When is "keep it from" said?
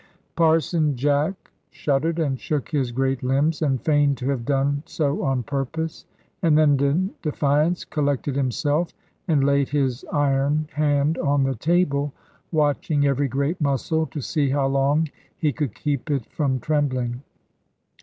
15.75-16.59